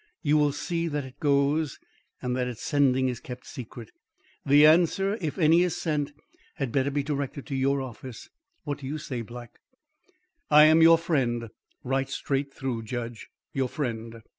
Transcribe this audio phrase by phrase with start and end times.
[0.23, 1.77] "You will see that it goes,
[2.23, 3.91] and that its sending is kept secret.
[4.43, 6.11] The answer, if any is sent,
[6.55, 8.27] had better be directed to your office.
[8.63, 9.59] What do you say, Black?"
[10.49, 11.49] "I am your friend,
[11.83, 13.29] right straight through, judge.
[13.53, 14.23] Your friend."